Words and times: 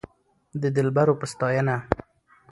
د 0.61 0.63
دلبرو 0.75 1.13
په 1.19 1.25
ستاينه 1.31 1.75